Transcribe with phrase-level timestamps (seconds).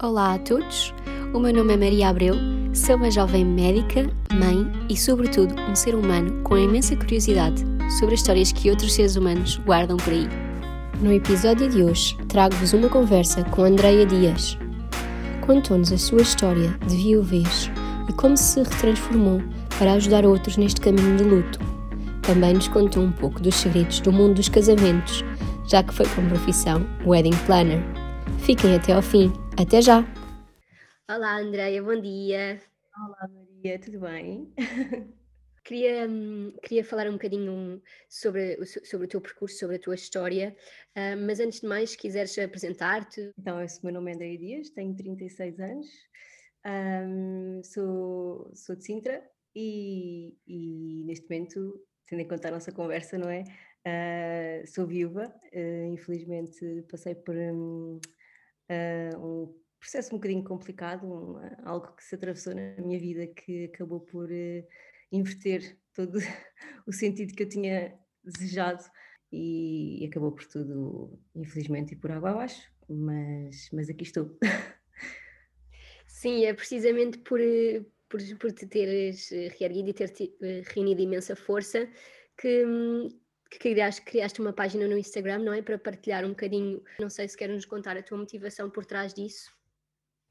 [0.00, 0.94] Olá a todos,
[1.34, 2.36] o meu nome é Maria Abreu,
[2.72, 7.66] sou uma jovem médica, mãe e, sobretudo, um ser humano com imensa curiosidade
[7.98, 10.28] sobre as histórias que outros seres humanos guardam por aí.
[11.00, 14.56] No episódio de hoje, trago-vos uma conversa com Andreia Dias.
[15.44, 17.68] Contou-nos a sua história de viuvez
[18.08, 19.42] e como se retransformou
[19.80, 21.58] para ajudar outros neste caminho de luto.
[22.22, 25.24] Também nos contou um pouco dos segredos do mundo dos casamentos,
[25.66, 27.82] já que foi com profissão wedding planner.
[28.38, 29.32] Fiquem até ao fim.
[29.60, 30.04] Até já!
[31.10, 32.62] Olá, Andreia, bom dia.
[32.96, 34.54] Olá, Maria, tudo bem?
[35.64, 40.56] Queria, hum, queria falar um bocadinho sobre, sobre o teu percurso, sobre a tua história,
[40.96, 43.32] uh, mas antes de mais, se quiseres apresentar-te.
[43.36, 45.86] Então, esse meu nome é Andreia Dias, tenho 36 anos,
[46.64, 49.22] um, sou, sou de Sintra
[49.54, 53.42] e, e, neste momento, tendo em conta a nossa conversa, não é?
[53.84, 58.00] Uh, sou viúva, uh, infelizmente passei por um,
[59.18, 64.00] um processo um bocadinho complicado, um, algo que se atravessou na minha vida que acabou
[64.00, 64.66] por uh,
[65.10, 66.18] inverter todo
[66.86, 68.84] o sentido que eu tinha desejado
[69.32, 74.38] e, acabou por tudo, infelizmente, e por água abaixo, mas, mas aqui estou.
[76.06, 80.12] Sim, é precisamente por, eh, por, por te teres eh, reerguido e ter
[80.74, 81.88] reunido imensa força
[82.36, 83.08] que, hum,
[83.50, 85.62] que criaste, criaste uma página no Instagram, não é?
[85.62, 89.14] Para partilhar um bocadinho, não sei se queres nos contar a tua motivação por trás
[89.14, 89.50] disso.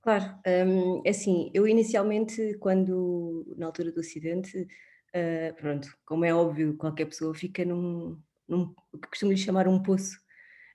[0.02, 6.34] Claro, um, é assim, eu inicialmente, quando, na altura do acidente, uh, pronto, como é
[6.34, 10.18] óbvio, qualquer pessoa fica num, num que costumo lhe chamar um poço.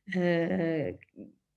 [0.09, 0.99] Uh,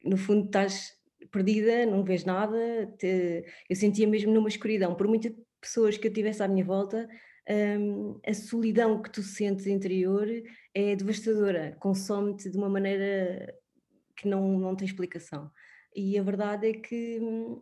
[0.03, 0.93] no fundo estás
[1.31, 2.57] perdida, não vês nada,
[2.97, 7.09] te, eu sentia mesmo numa escuridão, por muitas pessoas que eu tivesse à minha volta,
[7.49, 10.27] um, a solidão que tu sentes interior
[10.73, 13.53] é devastadora, consome-te de uma maneira
[14.15, 15.51] que não, não tem explicação.
[15.95, 17.61] E a verdade é que hum,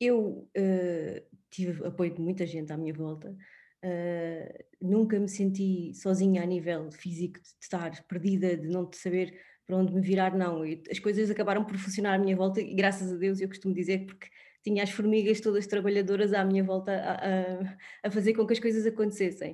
[0.00, 3.36] eu uh, tive apoio de muita gente à minha volta,
[3.84, 9.76] uh, nunca me senti sozinha a nível físico de estar perdida, de não saber para
[9.76, 10.62] onde me virar, não.
[10.90, 14.06] As coisas acabaram por funcionar à minha volta e graças a Deus eu costumo dizer
[14.06, 14.28] porque
[14.62, 18.60] tinha as formigas todas trabalhadoras à minha volta a, a, a fazer com que as
[18.60, 19.52] coisas acontecessem,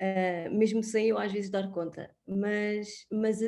[0.00, 2.10] uh, mesmo sem eu às vezes dar conta.
[2.26, 3.40] Mas, mas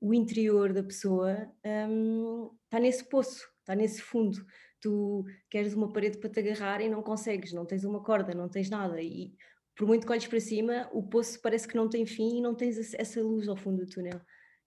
[0.00, 1.50] o interior da pessoa
[1.88, 4.38] um, está nesse poço, está nesse fundo.
[4.80, 8.48] Tu queres uma parede para te agarrar e não consegues, não tens uma corda, não
[8.48, 9.00] tens nada.
[9.00, 9.34] E
[9.76, 12.54] por muito que olhes para cima, o poço parece que não tem fim e não
[12.54, 14.20] tens essa luz ao fundo do túnel.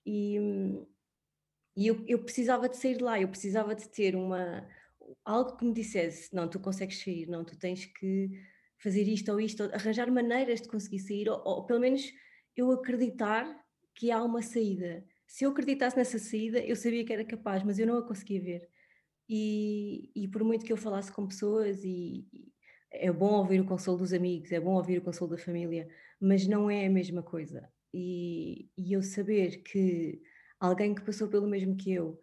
[0.06, 0.86] E, hum,
[1.76, 4.68] e eu, eu precisava de sair de lá, eu precisava de ter uma,
[5.26, 8.30] algo que me dissesse: não, tu consegues sair, não, tu tens que
[8.78, 12.04] fazer isto ou isto, ou arranjar maneiras de conseguir sair, ou, ou pelo menos
[12.56, 13.46] eu acreditar
[13.96, 17.80] que há uma saída se eu acreditasse nessa saída, eu sabia que era capaz, mas
[17.80, 18.70] eu não a conseguia ver.
[19.28, 22.54] E, e por muito que eu falasse com pessoas, e, e,
[22.92, 25.90] é bom ouvir o consolo dos amigos, é bom ouvir o consolo da família,
[26.22, 27.68] mas não é a mesma coisa.
[27.92, 30.22] E, e eu saber que
[30.60, 32.20] alguém que passou pelo mesmo que eu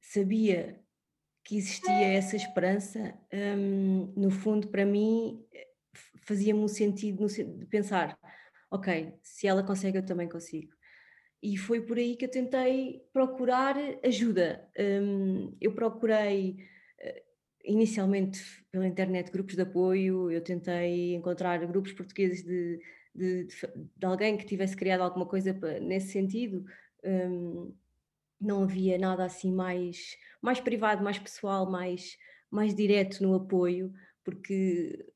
[0.00, 0.84] sabia
[1.46, 5.40] que existia essa esperança, hum, no fundo, para mim,
[6.26, 8.18] fazia-me um sentido de pensar:
[8.68, 10.74] ok, se ela consegue, eu também consigo.
[11.40, 14.68] E foi por aí que eu tentei procurar ajuda.
[14.76, 16.56] Um, eu procurei
[17.00, 17.22] uh,
[17.64, 18.40] inicialmente
[18.72, 22.80] pela internet grupos de apoio, eu tentei encontrar grupos portugueses de,
[23.14, 23.56] de, de,
[23.96, 26.64] de alguém que tivesse criado alguma coisa nesse sentido.
[27.04, 27.72] Um,
[28.40, 32.16] não havia nada assim mais, mais privado, mais pessoal, mais,
[32.50, 33.92] mais direto no apoio,
[34.24, 35.06] porque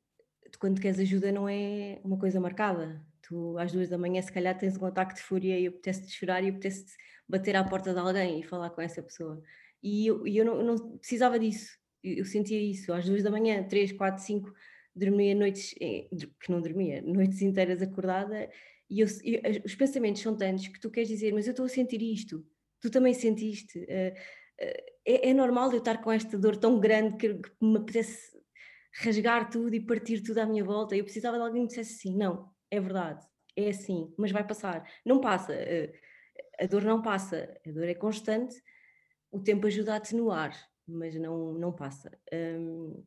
[0.59, 4.57] quando queres ajuda não é uma coisa marcada, tu às duas da manhã se calhar
[4.57, 6.97] tens um ataque de fúria e apetece-te chorar e apetece
[7.29, 9.43] bater à porta de alguém e falar com essa pessoa.
[9.83, 13.93] E eu, eu não, não, precisava disso, eu, sentia isso, às duas da manhã, três,
[13.93, 14.53] quatro, cinco,
[14.95, 16.09] dormia noites, eh,
[16.41, 18.51] que não dormia, noites inteiras acordada,
[18.89, 21.69] e eu, eu, os pensamentos são tantos que tu queres dizer, mas eu estou a
[21.69, 22.45] sentir isto,
[22.81, 23.79] tu também sentiste.
[23.79, 27.79] Uh, uh, é, é, normal eu estar com esta dor tão grande que, que me
[27.79, 28.39] apetece
[28.93, 30.97] rasgar tudo e partir tudo à minha volta.
[30.97, 33.25] Eu precisava de alguém que me dissesse assim: não, é verdade,
[33.57, 34.85] é assim, mas vai passar.
[35.05, 35.93] Não passa, eh,
[36.61, 38.55] a dor não passa, a dor é constante,
[39.31, 40.57] o tempo ajuda a atenuar,
[40.87, 42.11] mas não, não passa.
[42.33, 43.05] Um,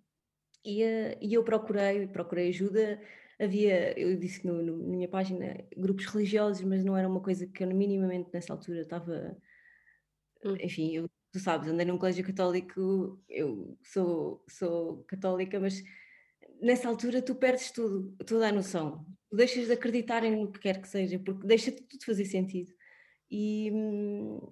[0.65, 3.01] e, eh, e, eu procurei, procurei ajuda.
[3.39, 7.47] Havia, eu disse no, no, na minha página, grupos religiosos, mas não era uma coisa
[7.47, 9.37] que eu minimamente nessa altura estava.
[10.43, 10.55] Hum.
[10.61, 15.83] Enfim, eu, tu sabes, andei num colégio católico, eu sou, sou católica, mas
[16.61, 19.05] nessa altura tu perdes tudo, toda a noção.
[19.29, 22.71] Tu deixas de acreditar em o que quer que seja, porque deixa-te tudo fazer sentido.
[23.29, 23.71] E,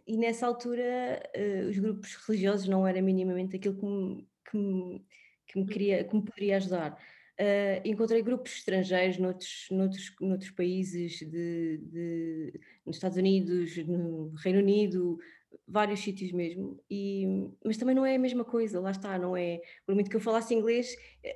[0.08, 5.06] e nessa altura uh, os grupos religiosos não era minimamente aquilo que me, que me,
[5.46, 6.98] que me, queria, que me poderia ajudar.
[7.40, 14.60] Uh, encontrei grupos estrangeiros noutros, noutros, noutros países, de, de, nos Estados Unidos, no Reino
[14.60, 15.18] Unido,
[15.68, 17.26] vários sítios mesmo, e,
[17.64, 19.62] mas também não é a mesma coisa, lá está, não é?
[19.86, 20.96] Por muito que eu falasse inglês,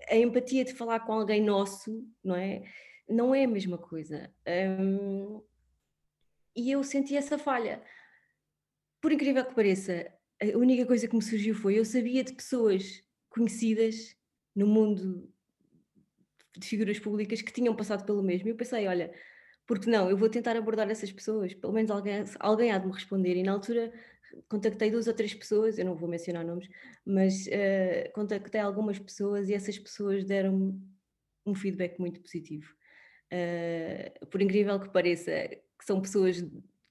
[0.09, 2.63] a empatia de falar com alguém nosso, não é?
[3.07, 4.33] Não é a mesma coisa.
[4.79, 5.41] Um,
[6.55, 7.83] e eu senti essa falha.
[9.01, 13.03] Por incrível que pareça, a única coisa que me surgiu foi eu sabia de pessoas
[13.29, 14.15] conhecidas
[14.55, 15.29] no mundo
[16.57, 18.47] de figuras públicas que tinham passado pelo mesmo.
[18.47, 19.13] E eu pensei, olha,
[19.65, 22.93] porque não, eu vou tentar abordar essas pessoas, pelo menos alguém, alguém há de me
[22.93, 23.35] responder.
[23.35, 23.91] E na altura
[24.47, 26.67] contactei duas ou três pessoas, eu não vou mencionar nomes,
[27.05, 30.79] mas uh, contactei algumas pessoas e essas pessoas deram-me
[31.45, 32.71] um feedback muito positivo.
[33.33, 35.31] Uh, por incrível que pareça,
[35.77, 36.41] que são pessoas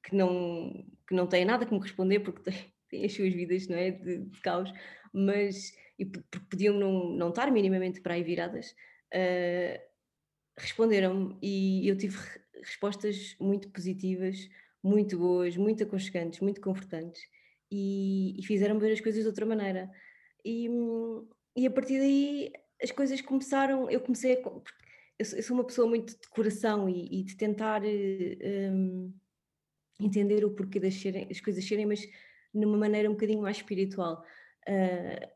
[0.03, 2.55] que não, que não têm nada que me responder porque têm,
[2.89, 4.73] têm as suas vidas não é, de, de caos,
[5.13, 8.75] mas e podiam não, não estar minimamente para aí viradas,
[9.15, 9.81] uh,
[10.59, 12.19] responderam-me e eu tive
[12.63, 14.49] respostas muito positivas,
[14.83, 17.23] muito boas, muito aconchegantes, muito confortantes
[17.71, 19.91] e, e fizeram-me ver as coisas de outra maneira.
[20.45, 20.69] E,
[21.57, 22.53] e a partir daí
[22.83, 24.51] as coisas começaram, eu comecei a.
[25.17, 29.15] Eu sou uma pessoa muito de coração e, e de tentar um,
[30.01, 32.05] entender o porquê das, serem, das coisas serem, mas
[32.53, 34.25] numa maneira um bocadinho mais espiritual.
[34.69, 35.29] Uh,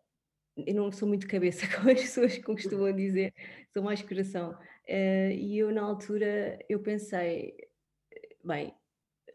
[0.66, 3.32] eu não sou muito cabeça, como as pessoas costumam dizer,
[3.72, 4.52] sou mais coração.
[4.88, 7.54] Uh, e eu, na altura, eu pensei,
[8.42, 8.74] bem,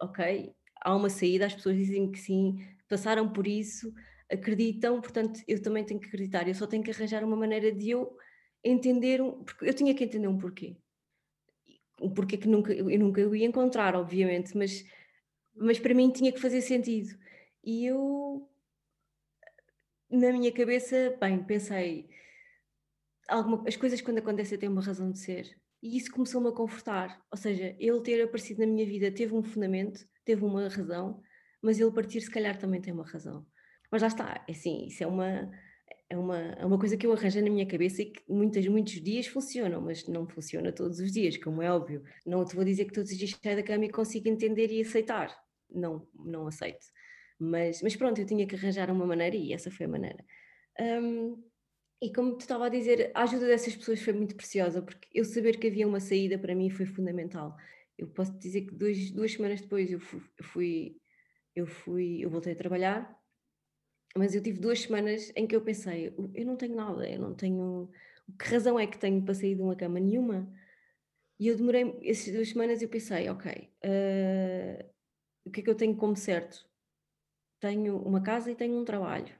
[0.01, 3.93] ok, há uma saída, as pessoas dizem que sim, passaram por isso,
[4.31, 7.91] acreditam, portanto, eu também tenho que acreditar, eu só tenho que arranjar uma maneira de
[7.91, 8.17] eu
[8.63, 10.75] entender, um, porque eu tinha que entender um porquê.
[12.01, 14.83] Um porquê que nunca, eu nunca ia encontrar, obviamente, mas,
[15.55, 17.17] mas para mim tinha que fazer sentido.
[17.63, 18.49] E eu
[20.13, 22.07] na minha cabeça, bem, pensei,
[23.27, 25.49] alguma, as coisas quando acontecem têm uma razão de ser.
[25.81, 27.19] E isso começou-me a confortar.
[27.31, 31.19] Ou seja, ele ter aparecido na minha vida teve um fundamento, teve uma razão,
[31.61, 33.45] mas ele partir se calhar também tem uma razão.
[33.91, 35.51] Mas lá está, é assim, isso é uma,
[36.09, 39.01] é uma, é uma coisa que eu arranjo na minha cabeça e que muitas, muitos
[39.01, 42.03] dias funcionam, mas não funciona todos os dias, como é óbvio.
[42.25, 44.81] Não te vou dizer que todos os dias saio da cama e consigo entender e
[44.81, 45.35] aceitar.
[45.69, 46.85] Não, não aceito.
[47.43, 50.23] Mas, mas pronto, eu tinha que arranjar uma maneira e essa foi a maneira.
[50.79, 51.43] Um,
[52.01, 55.23] e como te estava a dizer, a ajuda dessas pessoas foi muito preciosa, porque eu
[55.25, 57.55] saber que havia uma saída para mim foi fundamental.
[57.97, 60.97] Eu posso dizer que dois, duas semanas depois eu fui, eu fui,
[61.55, 63.17] eu fui, eu voltei a trabalhar,
[64.15, 67.33] mas eu tive duas semanas em que eu pensei, eu não tenho nada, eu não
[67.33, 67.89] tenho,
[68.39, 70.51] que razão é que tenho para sair de uma cama nenhuma?
[71.39, 74.89] E eu demorei, essas duas semanas eu pensei, ok, uh,
[75.45, 76.67] o que é que eu tenho como certo?
[77.63, 79.33] Tenho uma casa e tenho um trabalho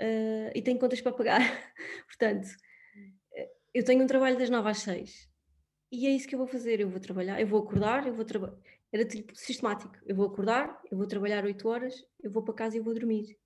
[0.00, 1.40] uh, e tenho contas para pagar.
[2.08, 2.48] Portanto,
[3.34, 5.28] eh, eu tenho um trabalho das 9 às 6
[5.92, 6.80] e é isso que eu vou fazer.
[6.80, 8.56] Eu vou trabalhar, eu vou acordar, eu vou trabalhar.
[8.90, 9.94] Era tipo sistemático.
[10.06, 13.36] Eu vou acordar, eu vou trabalhar 8 horas, eu vou para casa e vou dormir.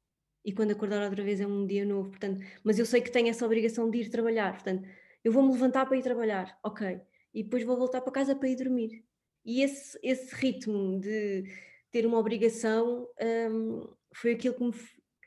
[0.45, 3.29] E quando acordar outra vez é um dia novo, portanto, mas eu sei que tenho
[3.29, 4.89] essa obrigação de ir trabalhar, portanto,
[5.25, 7.00] eu vou me levantar para ir trabalhar, ok,
[7.35, 9.05] e depois vou voltar para casa para ir dormir.
[9.45, 11.45] E esse, esse ritmo de
[11.90, 13.06] ter uma obrigação
[13.50, 14.73] um, foi aquilo que me,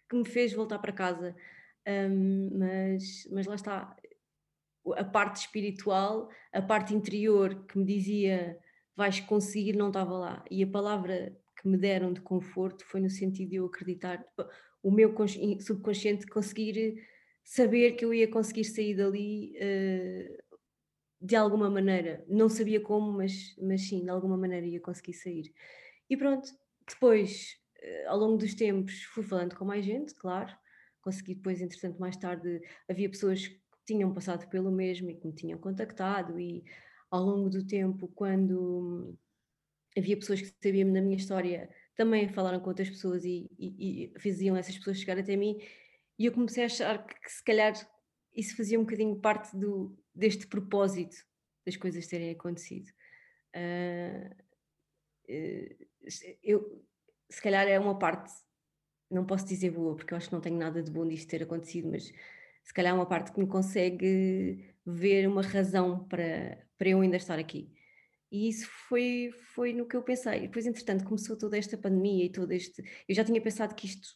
[0.10, 1.36] que me, fez voltar para casa.
[1.88, 3.96] Um, mas, mas lá está,
[4.96, 8.58] a parte espiritual, a parte interior que me dizia
[8.96, 10.46] vais conseguir, não estava lá.
[10.50, 14.24] E a palavra que me deram de conforto foi no sentido de eu acreditar,
[14.84, 15.14] o meu
[15.60, 16.96] subconsciente conseguir
[17.44, 20.58] saber que eu ia conseguir sair dali uh,
[21.20, 22.26] de alguma maneira.
[22.28, 25.54] Não sabia como, mas, mas sim, de alguma maneira ia conseguir sair.
[26.12, 26.52] E pronto,
[26.86, 30.54] depois, eh, ao longo dos tempos, fui falando com mais gente, claro.
[31.02, 35.34] Consegui depois, entretanto, mais tarde, havia pessoas que tinham passado pelo mesmo e que me
[35.34, 36.66] tinham contactado e
[37.10, 39.18] ao longo do tempo, quando
[39.98, 44.20] havia pessoas que sabiam da minha história, também falaram com outras pessoas e, e, e
[44.20, 45.58] faziam essas pessoas chegar até mim
[46.20, 47.74] e eu comecei a achar que, que se calhar
[48.36, 51.16] isso fazia um bocadinho parte do, deste propósito
[51.66, 52.90] das coisas terem acontecido.
[53.56, 54.30] Uh,
[55.30, 55.91] uh,
[56.44, 56.84] eu,
[57.30, 58.32] se calhar é uma parte,
[59.10, 61.44] não posso dizer boa, porque eu acho que não tenho nada de bom disto ter
[61.44, 62.12] acontecido, mas
[62.64, 67.18] se calhar é uma parte que me consegue ver uma razão para, para eu ainda
[67.18, 67.72] estar aqui.
[68.32, 70.42] E isso foi, foi no que eu pensei.
[70.42, 72.82] Depois, entretanto, começou toda esta pandemia e todo este.
[73.08, 74.08] Eu já tinha pensado que isto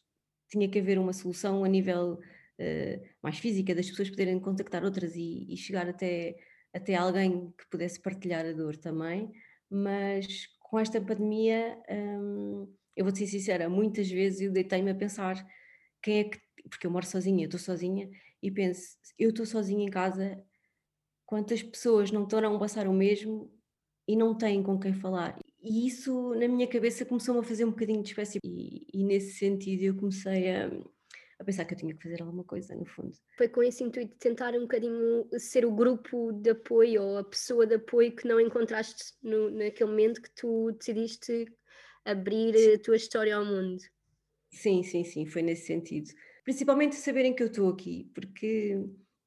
[0.49, 5.15] tinha que haver uma solução a nível uh, mais física, das pessoas poderem contactar outras
[5.15, 6.37] e, e chegar até,
[6.73, 9.31] até alguém que pudesse partilhar a dor também,
[9.69, 12.67] mas com esta pandemia, hum,
[12.97, 15.41] eu vou-te ser sincera, muitas vezes eu deitei-me a pensar
[16.01, 16.37] quem é que.
[16.69, 18.09] Porque eu moro sozinha, eu estou sozinha,
[18.43, 20.43] e penso, eu estou sozinha em casa,
[21.25, 23.49] quantas pessoas não estarão a passar o mesmo
[24.05, 25.39] e não têm com quem falar?
[25.61, 29.37] E isso na minha cabeça começou-me a fazer um bocadinho de espécie, e, e nesse
[29.37, 30.69] sentido eu comecei a
[31.39, 33.11] a pensar que eu tinha que fazer alguma coisa, no fundo.
[33.37, 37.23] Foi com esse intuito de tentar um bocadinho ser o grupo de apoio ou a
[37.23, 41.45] pessoa de apoio que não encontraste no, naquele momento que tu decidiste
[42.05, 42.73] abrir sim.
[42.73, 43.81] a tua história ao mundo.
[44.51, 46.09] Sim, sim, sim, foi nesse sentido.
[46.43, 48.77] Principalmente saberem que eu estou aqui, porque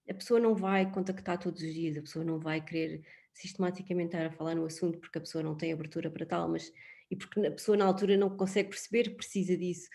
[0.08, 3.02] a pessoa não vai contactar todos os dias, a pessoa não vai querer
[3.34, 6.72] sistematicamente estar a falar no assunto porque a pessoa não tem abertura para tal, mas
[7.10, 9.88] e porque a pessoa na altura não consegue perceber que precisa disso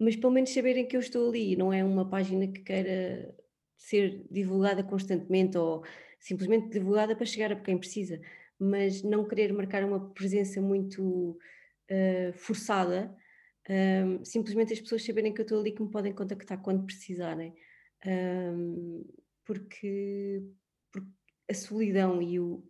[0.00, 3.36] mas pelo menos saberem que eu estou ali, não é uma página que queira
[3.76, 5.84] ser divulgada constantemente ou
[6.18, 8.18] simplesmente divulgada para chegar a quem precisa,
[8.58, 11.38] mas não querer marcar uma presença muito
[11.90, 13.14] uh, forçada,
[13.68, 17.54] um, simplesmente as pessoas saberem que eu estou ali que me podem contactar quando precisarem,
[18.06, 19.04] um,
[19.44, 20.42] porque,
[20.90, 21.10] porque,
[21.48, 22.64] a solidão e o,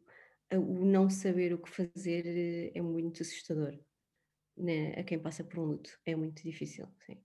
[0.52, 3.78] o não saber o que fazer eh, é muito assustador
[4.56, 5.98] né, a quem passa por um luto.
[6.04, 7.22] É muito difícil, sim.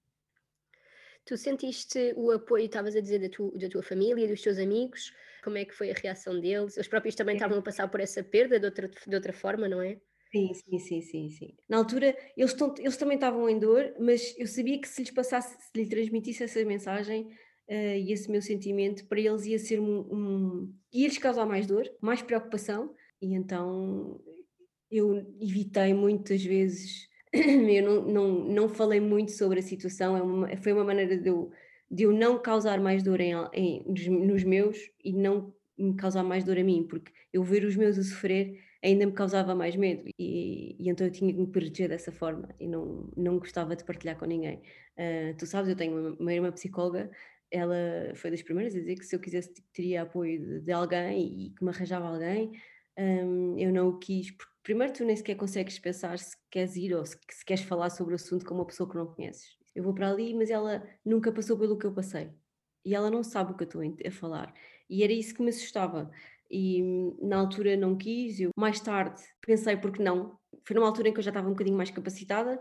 [1.26, 5.12] Tu sentiste o apoio, estavas a dizer, da, tu, da tua família, dos teus amigos?
[5.44, 6.78] Como é que foi a reação deles?
[6.78, 9.82] Os próprios também estavam a passar por essa perda de outra, de outra forma, não
[9.82, 10.00] é?
[10.32, 11.58] Sim, sim, sim, sim, sim.
[11.70, 15.12] Na altura, eles, tão, eles também estavam em dor, mas eu sabia que se lhes
[15.12, 17.28] passasse, se lhes transmitisse essa mensagem
[17.70, 21.90] uh, e esse meu sentimento, para eles ia ser um, um ia-lhes causar mais dor,
[22.02, 24.22] mais preocupação, e então
[24.92, 27.08] eu evitei muitas vezes,
[27.78, 31.30] eu não, não, não falei muito sobre a situação, é uma, foi uma maneira de
[31.30, 31.52] eu,
[31.90, 36.44] de eu não causar mais dor em, em, nos meus e não me causar mais
[36.44, 40.08] dor a mim, porque eu ver os meus a sofrer ainda me causava mais medo
[40.18, 43.84] e, e então eu tinha que me proteger dessa forma e não, não gostava de
[43.84, 44.62] partilhar com ninguém.
[44.98, 47.10] Uh, tu sabes, eu tenho uma, uma irmã psicóloga
[47.52, 51.46] ela foi das primeiras a dizer que se eu quisesse teria apoio de, de alguém
[51.46, 52.52] e que me arranjava alguém,
[52.98, 56.94] um, eu não o quis, porque primeiro tu nem sequer consegues pensar se queres ir
[56.96, 59.56] ou se, se queres falar sobre o assunto com uma pessoa que não conheces.
[59.76, 62.32] Eu vou para ali, mas ela nunca passou pelo que eu passei.
[62.84, 64.54] E ela não sabe o que eu estou a falar.
[64.90, 66.10] E era isso que me assustava.
[66.50, 66.82] E
[67.22, 70.38] na altura não quis, eu mais tarde pensei porque não.
[70.66, 72.60] Foi numa altura em que eu já estava um bocadinho mais capacitada,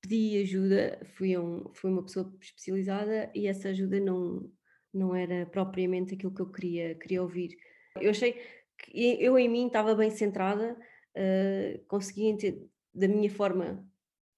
[0.00, 4.50] pedi ajuda, fui, um, fui uma pessoa especializada e essa ajuda não,
[4.92, 7.56] não era propriamente aquilo que eu queria, queria ouvir.
[7.98, 8.34] Eu achei
[8.78, 10.76] que eu em mim estava bem centrada,
[11.16, 13.86] uh, consegui da minha forma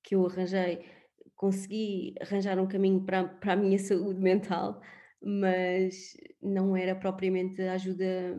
[0.03, 0.85] que eu arranjei,
[1.35, 4.81] consegui arranjar um caminho para, para a minha saúde mental,
[5.21, 8.39] mas não era propriamente a ajuda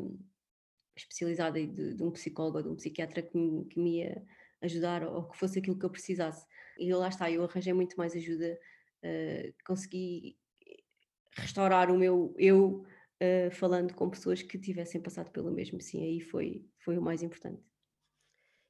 [0.95, 4.23] especializada de, de um psicólogo ou de um psiquiatra que me, que me ia
[4.61, 6.45] ajudar ou que fosse aquilo que eu precisasse.
[6.77, 8.57] E lá está, eu arranjei muito mais ajuda,
[9.03, 10.37] uh, consegui
[11.33, 12.83] restaurar o meu eu
[13.21, 15.81] uh, falando com pessoas que tivessem passado pelo mesmo.
[15.81, 17.68] Sim, aí foi, foi o mais importante.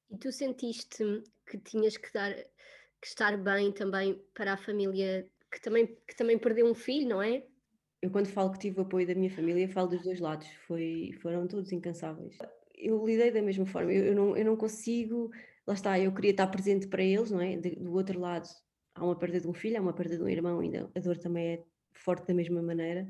[0.09, 2.33] E tu sentiste que tinhas que dar
[3.01, 7.21] que estar bem também para a família que também, que também perdeu um filho, não
[7.21, 7.43] é?
[8.01, 11.11] Eu quando falo que tive o apoio da minha família, falo dos dois lados, foi,
[11.21, 12.37] foram todos incansáveis.
[12.75, 15.31] Eu lidei da mesma forma, eu, eu, não, eu não consigo,
[15.67, 17.57] lá está, eu queria estar presente para eles, não é?
[17.57, 18.47] De, do outro lado,
[18.95, 21.17] há uma perda de um filho, há uma perda de um irmão, ainda a dor
[21.17, 21.63] também é
[21.93, 23.07] forte da mesma maneira,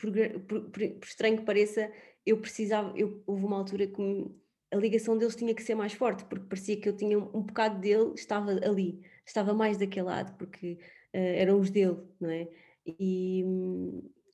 [0.00, 0.12] por,
[0.46, 1.90] por, por, estranho que pareça,
[2.24, 4.30] eu precisava, eu, houve uma altura que me,
[4.70, 7.42] a ligação deles tinha que ser mais forte, porque parecia que eu tinha um, um
[7.42, 10.78] bocado dele, estava ali, estava mais daquele lado, porque
[11.14, 12.48] uh, eram os dele, não é?
[12.86, 13.44] E,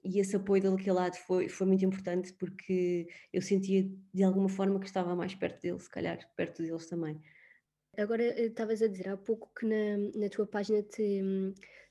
[0.04, 4.78] e esse apoio daquele lado foi, foi muito importante porque eu sentia de alguma forma
[4.78, 7.20] que estava mais perto dele, se calhar perto deles também.
[7.96, 11.22] Agora eh, estavas a dizer há pouco que na, na tua página te,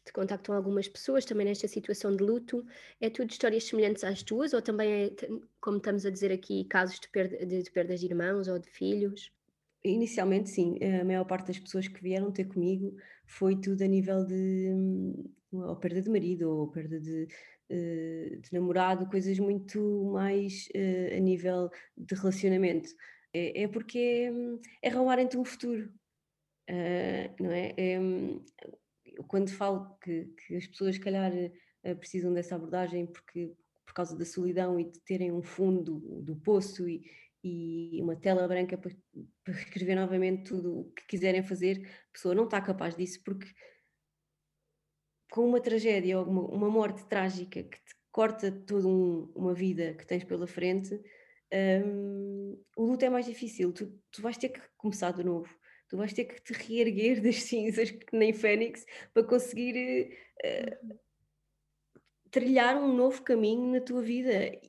[0.05, 2.65] te contactam algumas pessoas também nesta situação de luto.
[2.99, 5.15] É tudo histórias semelhantes às tuas ou também é,
[5.61, 8.69] como estamos a dizer aqui, casos de, perda, de, de perdas de irmãos ou de
[8.69, 9.31] filhos?
[9.83, 10.77] Inicialmente, sim.
[11.01, 12.95] A maior parte das pessoas que vieram ter comigo
[13.25, 17.27] foi tudo a nível de hum, ou perda de marido ou perda de,
[17.69, 22.89] eh, de namorado, coisas muito mais uh, a nível de relacionamento.
[23.33, 24.29] É, é porque
[24.81, 25.91] é, é roubarem-te um futuro,
[26.69, 27.73] uh, não é?
[27.77, 27.99] é?
[29.27, 31.31] Quando falo que, que, as pessoas, se calhar,
[31.99, 33.53] precisam dessa abordagem porque
[33.85, 37.03] por causa da solidão e de terem um fundo do, do poço e,
[37.43, 38.91] e uma tela branca para,
[39.43, 43.47] para escrever novamente tudo o que quiserem fazer, a pessoa não está capaz disso porque
[45.29, 49.95] com uma tragédia ou uma, uma morte trágica que te corta toda um, uma vida
[49.95, 51.01] que tens pela frente,
[51.85, 53.73] um, o luto é mais difícil.
[53.73, 55.49] Tu, tu vais ter que começar de novo.
[55.93, 58.83] Tu vais ter que te reerguer das cinzas, que nem Fênix,
[59.13, 60.97] para conseguir uh,
[62.31, 64.59] trilhar um novo caminho na tua vida.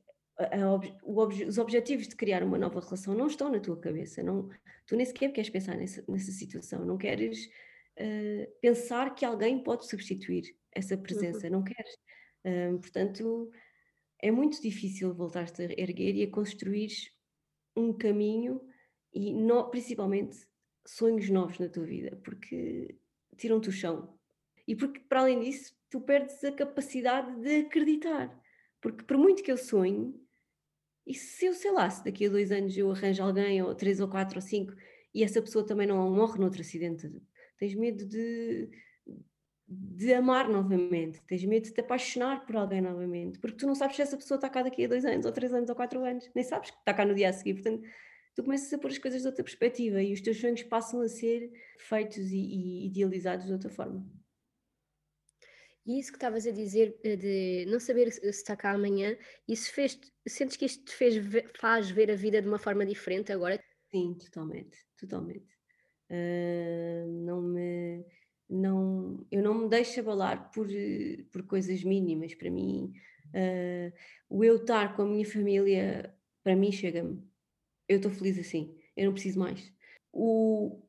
[1.03, 4.23] os objetivos de criar uma nova relação não estão na tua cabeça.
[4.23, 4.51] Não,
[4.87, 6.85] tu nem sequer queres pensar nessa, nessa situação.
[6.85, 7.47] Não queres
[7.99, 11.47] uh, pensar que alguém pode substituir essa presença.
[11.47, 11.53] Uhum.
[11.53, 11.95] Não queres.
[12.45, 13.51] Uh, portanto,
[14.21, 16.91] é muito difícil voltar-te a erguer e a construir
[17.75, 18.61] um caminho
[19.11, 20.37] e no, principalmente
[20.87, 22.97] sonhos novos na tua vida, porque
[23.37, 24.19] tiram-te o chão.
[24.67, 28.43] E porque, para além disso, tu perdes a capacidade de acreditar.
[28.81, 30.15] Porque por muito que eu sonhe,
[31.07, 34.01] e se eu sei lá, se daqui a dois anos eu arranjo alguém, ou três
[34.01, 34.75] ou quatro ou cinco,
[35.15, 37.11] e essa pessoa também não morre noutro acidente,
[37.59, 38.69] tens medo de,
[39.69, 43.97] de amar novamente, tens medo de te apaixonar por alguém novamente, porque tu não sabes
[43.97, 46.29] se essa pessoa está cá daqui a dois anos, ou três anos, ou quatro anos,
[46.35, 47.83] nem sabes que está cá no dia a seguir, portanto
[48.35, 51.09] tu começas a pôr as coisas de outra perspectiva e os teus sonhos passam a
[51.09, 54.05] ser feitos e, e idealizados de outra forma.
[55.87, 59.71] E isso que estavas a dizer eh, de não saber se está cá amanhã, isso
[59.73, 61.17] fez, sentes que isto te fez,
[61.59, 63.63] faz ver a vida de uma forma diferente agora?
[63.91, 65.55] Sim, totalmente, totalmente.
[66.11, 68.05] Uh, não me,
[68.49, 70.67] não, eu não me deixo abalar por,
[71.31, 72.35] por coisas mínimas.
[72.35, 72.93] Para mim,
[73.29, 73.93] uh,
[74.29, 77.23] o eu estar com a minha família, para mim chega-me
[77.89, 79.73] eu estou feliz assim, eu não preciso mais.
[80.13, 80.83] O,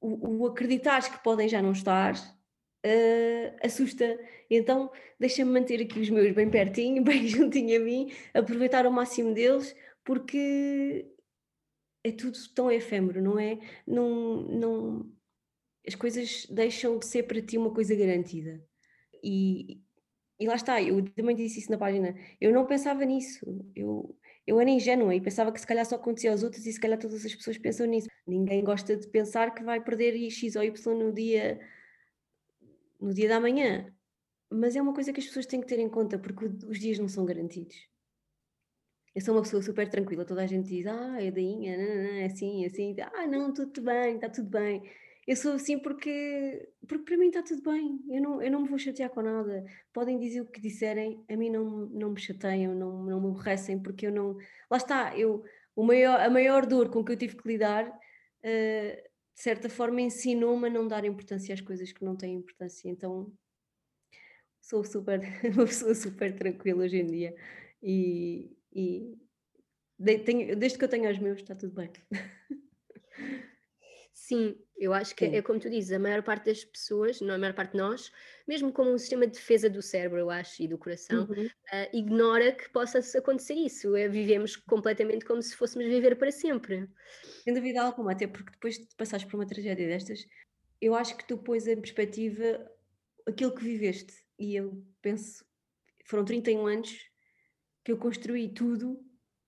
[0.00, 4.18] o, o acreditar que podem já não estar uh, assusta,
[4.50, 9.32] então deixa-me manter aqui os meus bem pertinho, bem juntinho a mim, aproveitar o máximo
[9.32, 9.74] deles,
[10.04, 11.06] porque
[12.04, 13.58] é tudo tão efêmero, não é?
[13.86, 15.12] Não, não,
[15.86, 18.62] as coisas deixam de ser para ti uma coisa garantida.
[19.22, 19.80] E,
[20.38, 24.60] e lá está, eu também disse isso na página, eu não pensava nisso, eu eu
[24.60, 27.24] era ingênua e pensava que se calhar só acontecia aos outros e se calhar todas
[27.24, 28.08] as pessoas pensam nisso.
[28.26, 31.60] Ninguém gosta de pensar que vai perder X ou Y no dia,
[33.00, 33.92] no dia da manhã.
[34.50, 36.98] Mas é uma coisa que as pessoas têm que ter em conta porque os dias
[36.98, 37.88] não são garantidos.
[39.14, 42.64] Eu sou uma pessoa super tranquila, toda a gente diz, ah, é dainha, é assim,
[42.64, 44.82] é assim, ah, não, tudo bem, está tudo bem
[45.26, 48.68] eu sou assim porque, porque para mim está tudo bem, eu não, eu não me
[48.68, 49.64] vou chatear com nada.
[49.92, 53.80] Podem dizer o que disserem, a mim não, não me chateiam, não, não me aborrecem,
[53.80, 54.36] porque eu não.
[54.70, 55.44] Lá está, eu,
[55.76, 60.00] o maior, a maior dor com que eu tive que lidar, uh, de certa forma,
[60.00, 62.88] ensinou-me a não dar importância às coisas que não têm importância.
[62.88, 63.32] Então
[64.60, 65.20] sou super,
[65.54, 67.34] uma pessoa super tranquila hoje em dia
[67.82, 69.18] e, e
[69.98, 71.90] de, tenho, desde que eu tenho os meus está tudo bem.
[74.12, 77.36] Sim, eu acho que é, é como tu dizes, a maior parte das pessoas, não
[77.36, 78.10] a maior parte de nós,
[78.48, 81.46] mesmo como um sistema de defesa do cérebro, eu acho, e do coração, uhum.
[81.46, 83.94] uh, ignora que possa acontecer isso.
[83.94, 86.88] É, vivemos completamente como se fôssemos viver para sempre.
[87.44, 90.26] Sem dúvida alguma, até porque depois de passares por uma tragédia destas,
[90.80, 92.68] eu acho que tu pões em perspectiva
[93.24, 94.12] aquilo que viveste.
[94.36, 95.44] E eu penso,
[96.06, 97.08] foram 31 anos
[97.84, 99.00] que eu construí tudo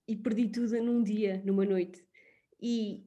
[0.07, 2.07] e perdi tudo num dia, numa noite.
[2.61, 3.05] E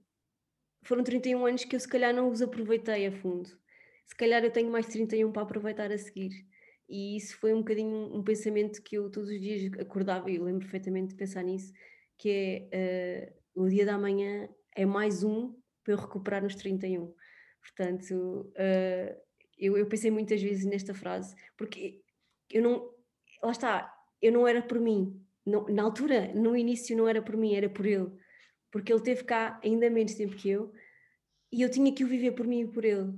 [0.83, 3.49] foram 31 anos que eu se calhar não os aproveitei a fundo.
[4.07, 6.47] Se calhar eu tenho mais de 31 para aproveitar a seguir.
[6.89, 10.45] E isso foi um bocadinho um pensamento que eu todos os dias acordava e eu
[10.45, 11.73] lembro perfeitamente de pensar nisso,
[12.17, 17.13] que é uh, o dia da manhã é mais um para eu recuperar nos 31.
[17.61, 19.21] Portanto, uh,
[19.59, 22.01] eu, eu pensei muitas vezes nesta frase, porque
[22.51, 22.91] eu não,
[23.43, 25.23] lá está, eu não era por mim.
[25.45, 28.11] Não, na altura, no início, não era por mim, era por ele
[28.71, 30.73] porque ele teve cá ainda menos tempo que eu
[31.53, 33.13] e eu tinha que o viver por mim e por ele.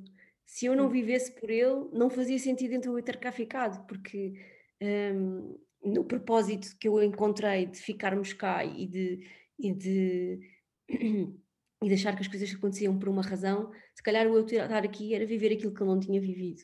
[0.46, 4.34] Se eu não vivesse por ele, não fazia sentido então eu ter cá ficado, porque
[4.82, 9.26] um, no propósito que eu encontrei de ficarmos cá e de,
[9.58, 10.40] e de
[11.82, 14.84] e de achar que as coisas aconteciam por uma razão, se calhar o eu estar
[14.84, 16.62] aqui era viver aquilo que ele não tinha vivido.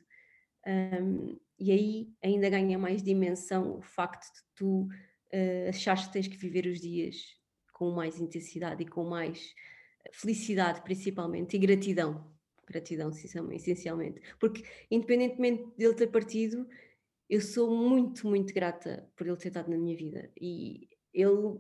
[0.67, 6.29] Um, e aí ainda ganha mais dimensão o facto de tu uh, achares que tens
[6.29, 7.17] que viver os dias
[7.77, 9.55] com mais intensidade e com mais
[10.11, 12.35] felicidade, principalmente, e gratidão.
[12.67, 14.19] Gratidão, essencialmente.
[14.41, 16.67] Porque, independentemente dele ter partido,
[17.29, 20.33] eu sou muito, muito grata por ele ter estado na minha vida.
[20.41, 21.59] E ele,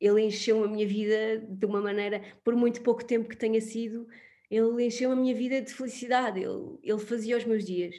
[0.00, 4.08] ele encheu a minha vida de uma maneira, por muito pouco tempo que tenha sido,
[4.50, 6.40] ele encheu a minha vida de felicidade.
[6.40, 7.94] Ele, ele fazia os meus dias.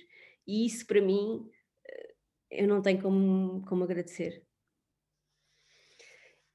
[0.47, 1.47] E isso, para mim,
[1.87, 2.13] eh,
[2.63, 4.43] eu não tenho como, como agradecer.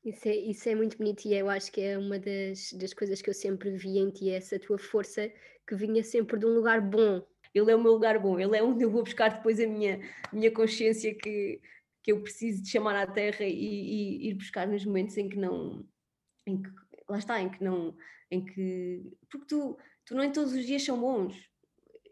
[0.06, 3.20] Isso é, isso é muito bonito e eu acho que é uma das, das coisas
[3.20, 5.28] que eu sempre vi em ti, essa tua força
[5.66, 7.26] que vinha sempre de um lugar bom.
[7.52, 9.98] Ele é o meu lugar bom, ele é onde eu vou buscar depois a minha,
[10.32, 11.60] minha consciência que,
[12.04, 15.36] que eu preciso de chamar à terra e, e ir buscar nos momentos em que
[15.36, 15.84] não.
[16.46, 16.70] Em que,
[17.08, 17.96] lá está, em que não.
[18.30, 21.50] Em que, porque tu, tu nem todos os dias são bons.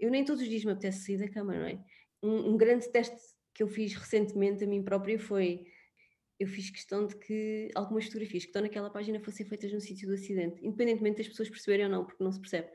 [0.01, 1.79] Eu nem todos os dias me apetece sair da cama, não é?
[2.21, 3.17] Um, um grande teste
[3.55, 5.65] que eu fiz recentemente a mim própria foi
[6.39, 10.09] eu fiz questão de que algumas fotografias que estão naquela página fossem feitas no sítio
[10.09, 12.69] do acidente, independentemente das pessoas perceberem ou não, porque não se percebe.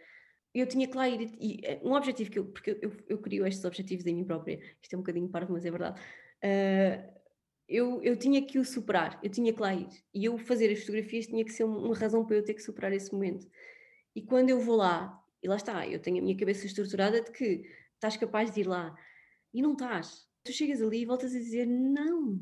[0.54, 3.45] Eu tinha que lá ir, e eh, um objetivo que eu, porque eu, eu crio
[3.45, 6.02] estes objetivos em mim própria, isto é um bocadinho parvo, mas é verdade.
[6.43, 7.19] Uh,
[7.67, 9.89] eu, eu tinha que o superar, eu tinha que lá ir.
[10.13, 12.91] E eu fazer as fotografias tinha que ser uma razão para eu ter que superar
[12.93, 13.48] esse momento.
[14.15, 17.32] E quando eu vou lá, e lá está, eu tenho a minha cabeça estruturada de
[17.32, 18.95] que estás capaz de ir lá,
[19.54, 20.28] e não estás.
[20.43, 22.39] Tu chegas ali e voltas a dizer: não,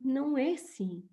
[0.00, 1.08] não é assim.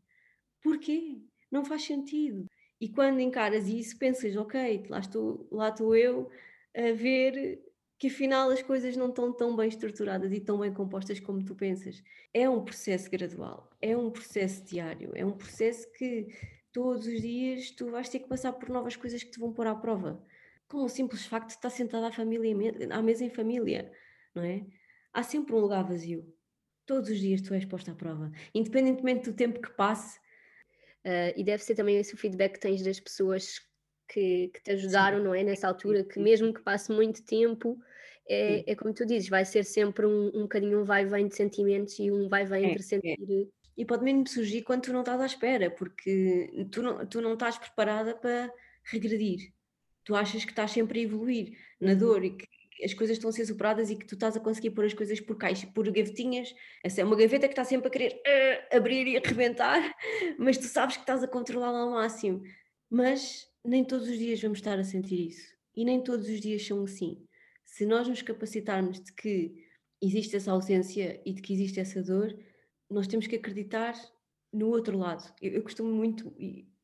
[0.62, 1.22] Porquê?
[1.52, 2.48] Não faz sentido.
[2.80, 6.30] E quando encaras isso, pensas, ok, lá estou, lá estou eu
[6.76, 7.62] a ver
[8.02, 11.56] que afinal as coisas não estão tão bem estruturadas e tão bem compostas como tu
[11.56, 12.02] pensas.
[12.34, 16.28] É um processo gradual, é um processo diário, é um processo que
[16.74, 19.68] todos os dias tu vais ter que passar por novas coisas que te vão pôr
[19.68, 20.26] à prova.
[20.68, 22.56] Com o simples facto de estar sentada à, família,
[22.90, 23.92] à mesa em família,
[24.34, 24.66] não é?
[25.14, 26.26] Há sempre um lugar vazio.
[26.86, 30.20] Todos os dias tu és posta à prova, independentemente do tempo que passe.
[31.06, 33.60] Uh, e deve ser também esse o feedback que tens das pessoas
[34.08, 35.24] que, que te ajudaram, sim.
[35.24, 35.44] não é?
[35.44, 37.80] Nessa altura, que mesmo que passe muito tempo,
[38.28, 41.98] é, é, como tu dizes, vai ser sempre um, um bocadinho um vai-vem de sentimentos
[42.00, 43.18] e um vai-vem é, entre sentir.
[43.20, 43.46] É.
[43.78, 47.34] E pode mesmo surgir quando tu não estás à espera, porque tu não, tu não
[47.34, 48.52] estás preparada para
[48.84, 49.54] regredir.
[50.04, 51.98] Tu achas que estás sempre a evoluir na uhum.
[51.98, 52.48] dor e que
[52.84, 55.20] as coisas estão a ser superadas e que tu estás a conseguir pôr as coisas
[55.20, 56.54] por caixa, por gavetinhas.
[56.84, 59.96] Essa é uma gaveta que está sempre a querer uh, abrir e arrebentar,
[60.38, 62.42] mas tu sabes que estás a controlá-la ao máximo.
[62.90, 65.54] Mas nem todos os dias vamos estar a sentir isso.
[65.76, 67.26] E nem todos os dias são assim.
[67.66, 69.54] Se nós nos capacitarmos de que
[70.02, 72.36] existe essa ausência e de que existe essa dor,
[72.90, 73.94] nós temos que acreditar
[74.52, 75.34] no outro lado.
[75.42, 76.34] Eu, eu costumo muito,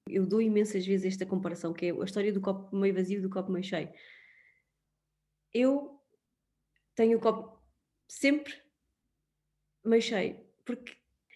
[0.08, 3.22] eu dou imensas vezes esta comparação, que é a história do copo meio vazio e
[3.22, 3.90] do copo meio cheio.
[5.54, 6.02] Eu
[6.96, 7.62] tenho o copo
[8.08, 8.54] sempre
[9.84, 10.96] meio cheio, porque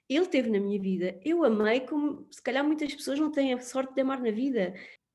[0.10, 3.60] ele teve na minha vida, eu amei como se calhar muitas pessoas não têm a
[3.62, 4.74] sorte de amar na vida.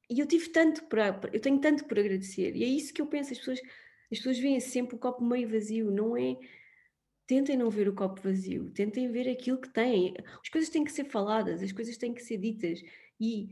[0.09, 2.55] E eu tive tanto para, eu tenho tanto por agradecer.
[2.57, 3.61] E é isso que eu penso, as pessoas,
[4.11, 6.39] as pessoas veem sempre o copo meio vazio, não é?
[7.27, 10.15] Tentem não ver o copo vazio, tentem ver aquilo que têm.
[10.43, 12.81] As coisas têm que ser faladas, as coisas têm que ser ditas
[13.21, 13.49] e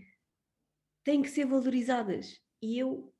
[1.03, 2.41] têm que ser valorizadas.
[2.63, 3.13] E eu,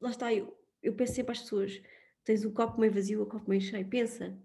[0.00, 1.82] lá está, eu, eu penso sempre às pessoas:
[2.24, 3.88] tens o copo meio vazio ou o copo meio cheio?
[3.88, 4.38] Pensa.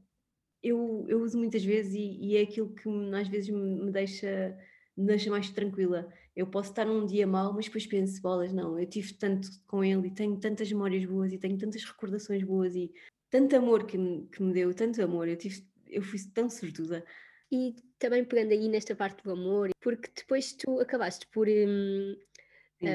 [0.62, 4.58] Eu, eu uso muitas vezes e, e é aquilo que às vezes me, me deixa
[5.00, 6.12] me deixa mais tranquila.
[6.36, 9.84] Eu posso estar num dia mau, mas depois penso, bolas, não, eu tive tanto com
[9.84, 12.92] ele e tenho tantas memórias boas e tenho tantas recordações boas e
[13.30, 17.06] tanto amor que me, que me deu, tanto amor, eu, tive, eu fui tão sortuda.
[17.52, 22.16] E também pegando aí nesta parte do amor, porque depois tu acabaste por hum,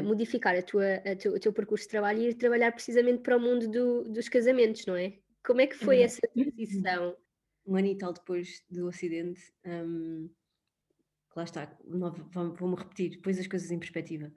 [0.02, 3.36] modificar a tua, a tu, o teu percurso de trabalho e ir trabalhar precisamente para
[3.36, 5.18] o mundo do, dos casamentos, não é?
[5.44, 7.16] Como é que foi essa transição?
[7.66, 10.30] Um ano e tal depois do acidente, um,
[11.36, 11.76] lá está,
[12.56, 14.32] vou-me repetir, pões as coisas em perspectiva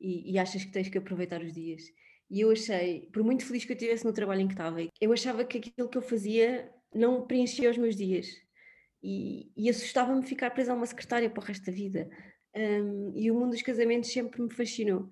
[0.00, 1.82] e, e, achas que tens que aproveitar os dias.
[2.30, 5.12] E eu achei, por muito feliz que eu estivesse no trabalho em que estava, eu
[5.12, 8.28] achava que aquilo que eu fazia não preenchia os meus dias
[9.02, 12.08] e, e assustava-me ficar presa a uma secretária para o resto da vida.
[12.58, 15.08] Um, e o mundo dos casamentos sempre me fascinou.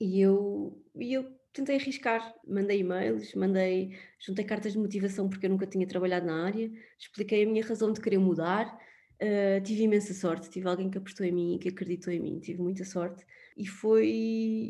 [0.00, 5.50] E eu, e eu tentei arriscar, mandei e-mails, mandei, juntei cartas de motivação porque eu
[5.50, 8.78] nunca tinha trabalhado na área, expliquei a minha razão de querer mudar
[9.16, 12.38] Uh, tive imensa sorte, tive alguém que apostou em mim e que acreditou em mim,
[12.38, 13.24] tive muita sorte
[13.56, 14.06] e foi,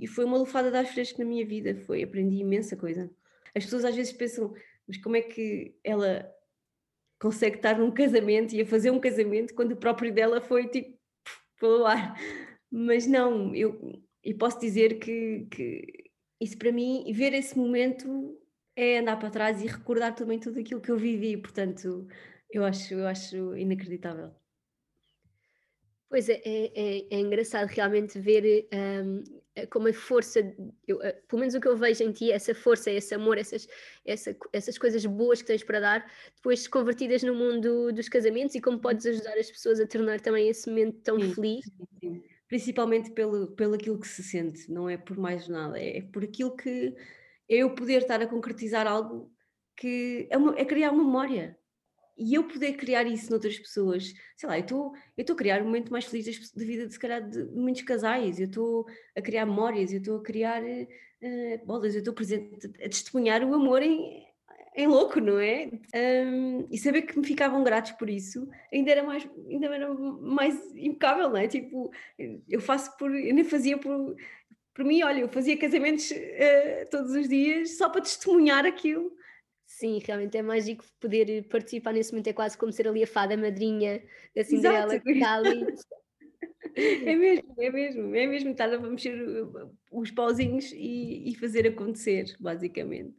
[0.01, 3.11] e foi uma lufada de ar fresco na minha vida, foi, aprendi imensa coisa.
[3.57, 4.55] As pessoas às vezes pensam,
[4.87, 6.33] mas como é que ela
[7.19, 10.97] consegue estar num casamento e a fazer um casamento quando o próprio dela foi tipo
[11.59, 12.17] pelo ar?
[12.71, 18.39] Mas não, eu, eu posso dizer que, que isso para mim, ver esse momento
[18.75, 22.07] é andar para trás e recordar também tudo aquilo que eu vivi, portanto
[22.51, 24.35] eu acho, eu acho inacreditável.
[26.09, 29.23] Pois é, é, é, é engraçado realmente ver um,
[29.71, 30.41] como a força,
[30.87, 33.67] eu, eh, pelo menos o que eu vejo em ti, essa força, esse amor, essas,
[34.05, 38.61] essa, essas coisas boas que tens para dar, depois convertidas no mundo dos casamentos e
[38.61, 41.65] como podes ajudar as pessoas a tornar também esse momento tão sim, feliz.
[41.65, 42.23] Sim, sim.
[42.49, 46.55] Principalmente pelo, pelo aquilo que se sente, não é por mais nada, é por aquilo
[46.55, 46.95] que
[47.49, 49.33] eu poder estar a concretizar algo
[49.77, 51.59] que é, uma, é criar uma memória
[52.17, 55.67] e eu poder criar isso noutras pessoas, sei lá, eu estou eu a criar um
[55.67, 59.45] momento mais feliz da vida de se calhar de muitos casais, eu estou a criar
[59.45, 64.25] memórias, eu estou a criar uh, bolas, eu estou presente a testemunhar o amor em,
[64.75, 65.71] em louco, não é?
[65.95, 70.75] Um, e saber que me ficavam gratos por isso ainda era mais, ainda era mais
[70.75, 71.47] impecável, não é?
[71.49, 71.91] Tipo,
[72.49, 74.17] eu faço por, eu nem fazia por,
[74.73, 79.15] por mim, olha, eu fazia casamentos uh, todos os dias só para testemunhar aquilo.
[79.77, 83.37] Sim, realmente é mágico poder participar nesse momento, é quase como ser ali a fada
[83.37, 84.03] madrinha
[84.35, 85.61] da Cinderela que está ali.
[86.77, 89.17] É mesmo, é mesmo, é mesmo estar a mexer
[89.91, 93.15] os pauzinhos e, e fazer acontecer, basicamente.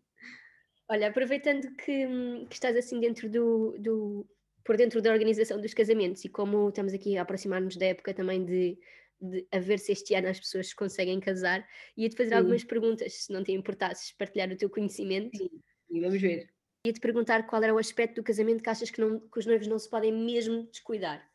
[0.87, 2.05] Olha, aproveitando que,
[2.47, 4.29] que estás assim dentro do, do,
[4.63, 8.45] por dentro da organização dos casamentos e como estamos aqui a aproximar-nos da época também
[8.45, 8.77] de,
[9.19, 12.35] de a ver se este ano as pessoas conseguem casar, ia-te fazer Sim.
[12.35, 15.35] algumas perguntas, se não te importasses partilhar o teu conhecimento.
[15.35, 15.49] Sim,
[15.89, 16.49] e vamos ver.
[16.85, 19.67] Ia-te perguntar qual era o aspecto do casamento que achas que, não, que os noivos
[19.67, 21.27] não se podem mesmo descuidar.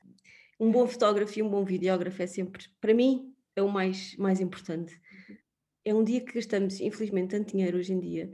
[0.58, 4.40] Um bom fotógrafo e um bom videógrafo é sempre, para mim, é o mais, mais
[4.40, 4.98] importante.
[5.84, 8.32] É um dia que gastamos, infelizmente, tanto dinheiro hoje em dia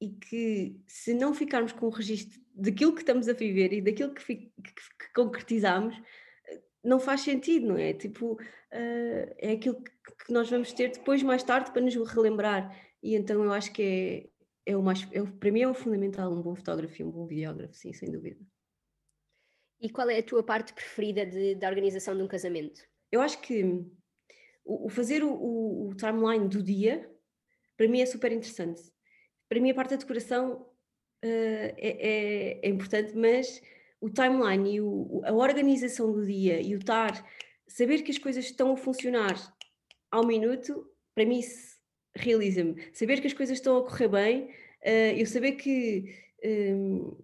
[0.00, 4.14] e que se não ficarmos com o registro daquilo que estamos a viver e daquilo
[4.14, 6.00] que, que, que concretizamos,
[6.84, 7.92] não faz sentido, não é?
[7.92, 9.90] Tipo, uh, é aquilo que,
[10.24, 12.74] que, nós vamos ter depois, mais tarde, para nos relembrar.
[13.02, 14.30] E então eu acho que
[14.66, 17.26] é, o mais, é, para mim é o fundamental um bom fotógrafo e um bom
[17.26, 18.40] videógrafo, sim, sem dúvida.
[19.80, 22.80] E qual é a tua parte preferida de, da organização de um casamento?
[23.12, 23.62] Eu acho que
[24.64, 27.10] o, o fazer o, o, o timeline do dia,
[27.76, 28.82] para mim é super interessante
[29.48, 30.66] para mim a parte da decoração uh,
[31.24, 33.60] é, é, é, importante, mas
[34.00, 34.78] o timeline e
[35.26, 37.24] a organização do dia e o estar,
[37.66, 39.34] saber que as coisas estão a funcionar
[40.10, 41.75] ao minuto, para mim isso
[42.16, 42.76] realiza-me.
[42.92, 47.16] Saber que as coisas estão a correr bem, uh, eu saber que um,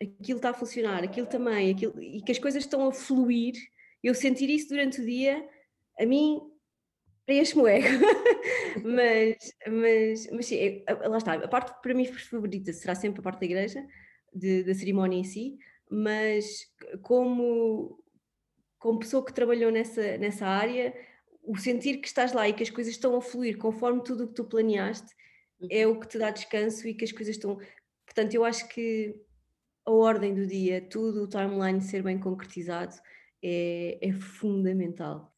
[0.00, 3.54] aquilo está a funcionar, aquilo também, aquilo, e que as coisas estão a fluir,
[4.02, 5.46] eu sentir isso durante o dia,
[5.98, 6.40] a mim
[7.24, 7.88] preenche-me o ego.
[8.84, 11.34] mas, mas, mas sim, lá está.
[11.34, 13.84] A parte para mim favorita será sempre a parte da igreja,
[14.32, 15.58] de, da cerimónia em si,
[15.90, 16.66] mas
[17.02, 17.98] como,
[18.78, 20.94] como pessoa que trabalhou nessa, nessa área,
[21.46, 24.28] o sentir que estás lá e que as coisas estão a fluir conforme tudo o
[24.28, 25.14] que tu planeaste
[25.70, 27.58] é o que te dá descanso e que as coisas estão.
[28.04, 29.14] Portanto, eu acho que
[29.84, 32.94] a ordem do dia, tudo, o timeline ser bem concretizado
[33.42, 35.32] é, é fundamental.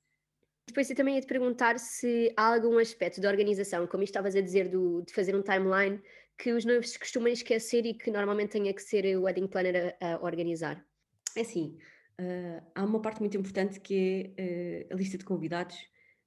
[0.66, 4.40] Depois eu também ia te perguntar se há algum aspecto da organização, como estavas a
[4.40, 6.00] dizer, do, de fazer um timeline,
[6.36, 10.14] que os noivos costumam esquecer e que normalmente tenha que ser o wedding planner a,
[10.14, 10.84] a organizar.
[11.36, 11.78] É assim,
[12.20, 15.76] uh, há uma parte muito importante que é uh, a lista de convidados,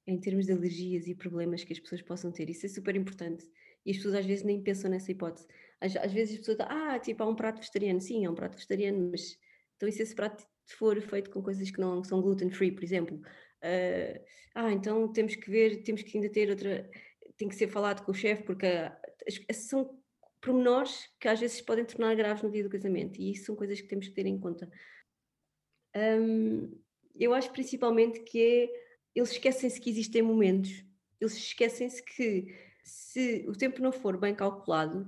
[0.06, 2.50] em termos de alergias e problemas que as pessoas possam ter.
[2.50, 3.48] Isso é super importante.
[3.84, 5.46] E as pessoas às vezes nem pensam nessa hipótese.
[5.80, 8.00] Às, às vezes as pessoas dizem, ah, tipo, há um prato vegetariano.
[8.00, 9.36] Sim, há um prato vegetariano, mas
[9.76, 10.46] então e se esse prato
[10.78, 13.16] for feito com coisas que não são gluten free, por exemplo?
[13.16, 16.88] Uh, ah, então temos que ver, temos que ainda ter outra,
[17.36, 19.98] tem que ser falado com o chefe, porque as, são
[20.40, 23.80] pormenores que às vezes podem tornar graves no dia do casamento e isso são coisas
[23.80, 24.70] que temos que ter em conta.
[25.96, 26.80] Um,
[27.14, 28.68] eu acho principalmente que é,
[29.14, 30.84] eles esquecem-se que existem momentos,
[31.20, 35.00] eles esquecem-se que se o tempo não for bem calculado,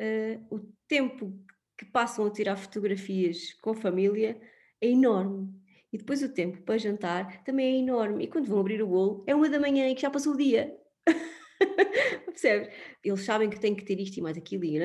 [0.00, 1.38] uh, o tempo
[1.76, 4.40] que passam a tirar fotografias com a família
[4.80, 5.52] é enorme
[5.92, 8.24] e depois o tempo para jantar também é enorme.
[8.24, 10.36] E quando vão abrir o bolo, é uma da manhã e que já passou o
[10.36, 10.76] dia.
[12.26, 12.68] Percebes?
[13.02, 14.78] Eles sabem que têm que ter isto e mais aquilo, e...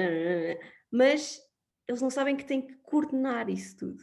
[0.89, 1.41] mas
[1.87, 4.01] eles não sabem que têm que coordenar isso tudo.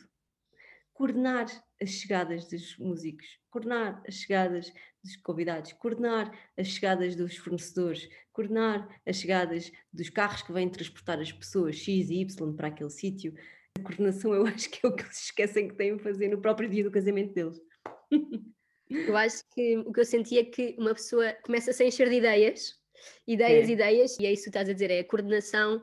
[0.92, 1.46] Coordenar
[1.80, 8.88] as chegadas dos músicos, coordenar as chegadas dos convidados, coordenar as chegadas dos fornecedores, coordenar
[9.06, 13.34] as chegadas dos carros que vêm transportar as pessoas X e Y para aquele sítio,
[13.78, 16.40] a coordenação eu acho que é o que eles esquecem que têm a fazer no
[16.40, 17.60] próprio dia do casamento deles.
[18.90, 22.08] Eu acho que o que eu senti é que uma pessoa começa a se encher
[22.08, 22.74] de ideias,
[23.26, 23.72] ideias, é.
[23.72, 25.82] ideias, e é isso que estás a dizer, é a coordenação,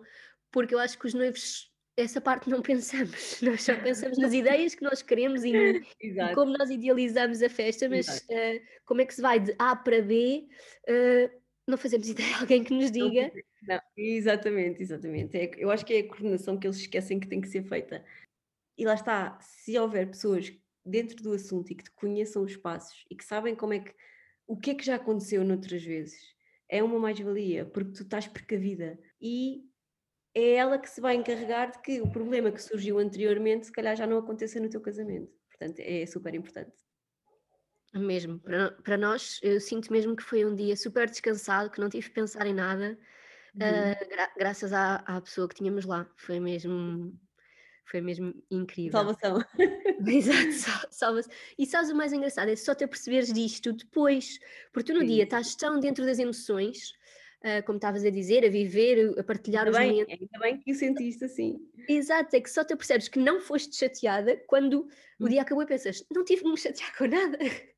[0.52, 4.76] porque eu acho que os noivos, essa parte não pensamos, nós só pensamos nas ideias
[4.76, 5.54] que nós queremos e,
[6.02, 9.76] e como nós idealizamos a festa, mas uh, como é que se vai de A
[9.76, 10.48] para B,
[10.90, 13.32] uh, não fazemos ideia, alguém que nos diga.
[13.64, 15.38] Não, exatamente, exatamente.
[15.38, 18.06] É, eu acho que é a coordenação que eles esquecem que tem que ser feita.
[18.78, 20.54] E lá está, se houver pessoas
[20.86, 23.94] dentro do assunto e que conheçam os passos e que sabem como é que
[24.48, 26.36] o que é que já aconteceu noutras vezes,
[26.70, 29.64] é uma mais-valia, porque tu estás precavida e
[30.36, 33.96] é ela que se vai encarregar de que o problema que surgiu anteriormente, se calhar
[33.96, 35.32] já não aconteça no teu casamento.
[35.50, 36.76] Portanto, é super importante.
[37.94, 41.90] Mesmo, para, para nós, eu sinto mesmo que foi um dia super descansado, que não
[41.90, 43.00] tive que pensar em nada,
[43.56, 46.06] uh, gra graças à, à pessoa que tínhamos lá.
[46.18, 47.18] Foi mesmo,
[47.86, 48.92] foi mesmo incrível.
[48.92, 49.40] Salvação.
[50.06, 51.30] Exato, salva-se.
[51.58, 52.50] E sabes o mais engraçado?
[52.50, 54.40] É só te perceberes disto depois,
[54.74, 55.14] porque tu no Sim.
[55.14, 56.94] dia estás tão dentro das emoções,
[57.46, 60.14] uh, como estavas a dizer, a viver, a partilhar ainda os bem, momentos.
[60.22, 61.60] Ainda bem que o sentiste assim.
[61.88, 65.26] Exato, é que só te percebes que não foste chateada quando hum.
[65.26, 67.38] o dia acabou e pensas, não tive que me chatear com nada.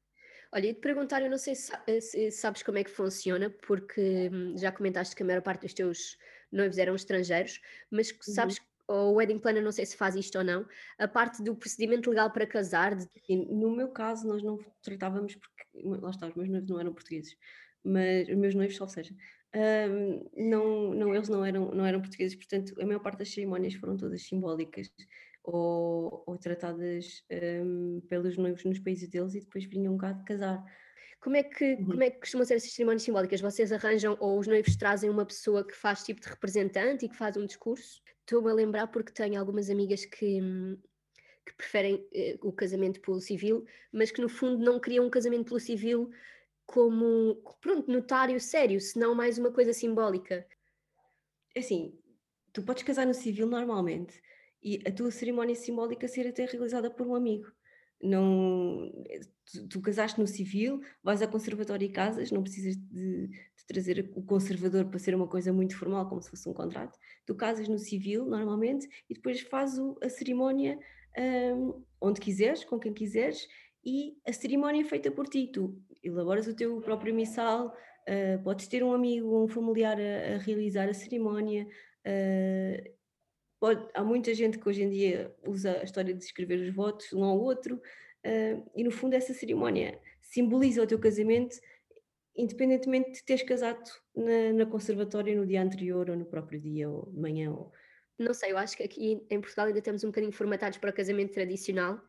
[0.53, 1.53] Olha, e te perguntar, eu não sei
[1.87, 5.63] eh, se, sabes como é que funciona, porque hum, já comentaste que a maior parte
[5.63, 6.17] dos teus
[6.49, 7.59] noivos eram estrangeiros,
[7.91, 8.17] mas uhum.
[8.21, 10.65] sabes, ou o wedding planner, não sei se faz isto ou não,
[10.97, 12.95] a parte do procedimento legal para casar.
[12.95, 13.07] De...
[13.29, 17.35] no meu caso, nós não tratávamos, porque lá está, os meus noivos não eram portugueses,
[17.83, 19.13] mas os meus noivos, ou seja,
[19.55, 23.73] um, não, não, eles não eram, não eram portugueses, portanto, a maior parte das cerimónias
[23.75, 24.91] foram todas simbólicas
[25.43, 27.23] ou, ou tratadas
[27.63, 30.63] um, pelos noivos nos países deles e depois vinham cá de casar.
[31.19, 31.85] Como é, que, uhum.
[31.85, 33.41] como é que costumam ser essas cerimónias simbólicas?
[33.41, 37.15] Vocês arranjam ou os noivos trazem uma pessoa que faz tipo de representante e que
[37.15, 38.01] faz um discurso?
[38.19, 40.39] Estou-me a lembrar porque tenho algumas amigas que,
[41.45, 45.45] que preferem eh, o casamento pelo civil, mas que no fundo não queriam um casamento
[45.45, 46.11] pelo civil
[46.67, 50.45] como, pronto, notário sério, senão mais uma coisa simbólica.
[51.55, 51.97] É assim,
[52.53, 54.21] tu podes casar no civil normalmente
[54.61, 57.47] e a tua cerimónia simbólica ser até realizada por um amigo.
[58.03, 58.91] Não,
[59.51, 64.11] tu, tu casaste no civil, vais ao conservatório e casas, não precisas de, de, trazer
[64.15, 66.99] o conservador para ser uma coisa muito formal, como se fosse um contrato.
[67.25, 70.77] Tu casas no civil, normalmente, e depois fazes a cerimónia
[71.55, 73.47] um, onde quiseres, com quem quiseres,
[73.83, 75.47] e a cerimónia é feita por ti.
[75.47, 77.75] Tu elaboras o teu próprio missal,
[78.07, 81.67] uh, podes ter um amigo, um familiar a, a realizar a cerimónia.
[82.05, 82.89] Uh,
[83.59, 87.11] pode, há muita gente que hoje em dia usa a história de escrever os votos
[87.13, 91.55] um ao outro, uh, e no fundo essa cerimónia simboliza o teu casamento,
[92.35, 97.11] independentemente de teres casado na, na conservatória no dia anterior ou no próprio dia ou
[97.11, 97.51] de manhã.
[97.51, 97.71] Ou...
[98.19, 100.93] Não sei, eu acho que aqui em Portugal ainda estamos um bocadinho formatados para o
[100.93, 101.99] casamento tradicional,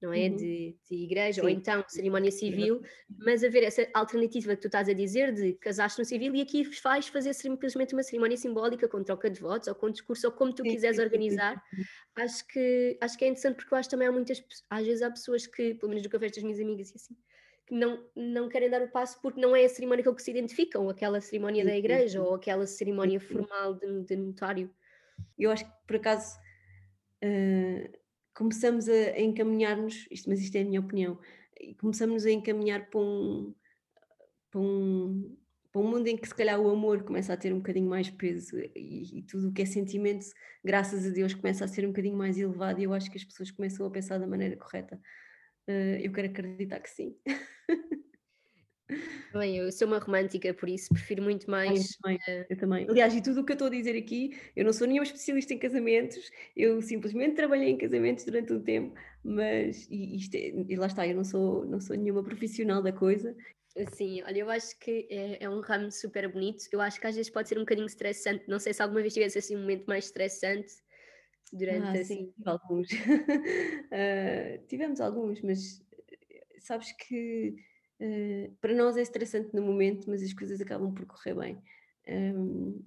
[0.00, 0.28] não é?
[0.28, 0.36] Uhum.
[0.36, 1.46] De, de, igreja, Sim.
[1.46, 2.80] ou então cerimónia civil,
[3.18, 6.62] mas haver essa alternativa que tu estás a dizer de casaste no civil e aqui
[6.82, 10.52] vais fazer simplesmente uma cerimónia simbólica com troca de votos ou com discurso ou como
[10.52, 10.70] tu Sim.
[10.70, 11.62] quiseres organizar.
[12.14, 15.02] Acho que, acho que é interessante porque eu acho que também há muitas, às vezes
[15.02, 17.16] há pessoas que, pelo menos do que eu vejo das minhas amigas e assim,
[17.66, 20.30] que não, não querem dar o passo porque não é a cerimónia com que se
[20.30, 24.70] identificam, aquela cerimónia da igreja ou aquela cerimónia formal de, de notário.
[25.36, 26.38] Eu acho que por acaso.
[27.20, 27.97] Uh
[28.38, 31.18] começamos a, encaminhar-nos, isto, mas isto é a minha opinião,
[31.80, 33.52] começamos a encaminhar para um,
[34.48, 35.36] para um,
[35.72, 38.08] para um mundo em que se calhar o amor começa a ter um bocadinho mais
[38.08, 40.24] peso e, e tudo o que é sentimento,
[40.64, 43.24] graças a Deus, começa a ser um bocadinho mais elevado e eu acho que as
[43.24, 45.00] pessoas começam a pensar da maneira correta.
[45.68, 47.16] Uh, eu quero acreditar que sim.
[49.32, 51.90] Bem, eu sou uma romântica, por isso prefiro muito mais.
[51.90, 52.46] Eu também, uh...
[52.48, 52.86] eu também.
[52.88, 55.52] Aliás, e tudo o que eu estou a dizer aqui, eu não sou nenhuma especialista
[55.52, 60.76] em casamentos, eu simplesmente trabalhei em casamentos durante um tempo, mas e, isto é, e
[60.76, 63.36] lá está, eu não sou, não sou nenhuma profissional da coisa.
[63.92, 66.64] Sim, olha, eu acho que é, é, um ramo super bonito.
[66.72, 68.44] Eu acho que às vezes pode ser um bocadinho estressante.
[68.48, 70.72] Não sei se alguma vez tivesse assim um momento mais estressante
[71.52, 72.04] durante ah, assim.
[72.04, 72.88] Sim, alguns.
[72.90, 75.80] uh, tivemos alguns, mas
[76.58, 77.54] sabes que
[78.00, 81.62] Uh, para nós é estressante no momento, mas as coisas acabam por correr bem.
[82.08, 82.82] Um,